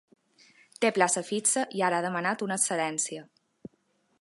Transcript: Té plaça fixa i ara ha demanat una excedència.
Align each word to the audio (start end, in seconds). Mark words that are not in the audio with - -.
Té 0.85 0.89
plaça 0.95 1.23
fixa 1.27 1.65
i 1.81 1.83
ara 1.89 1.99
ha 1.99 2.05
demanat 2.07 2.45
una 2.47 2.59
excedència. 2.63 3.27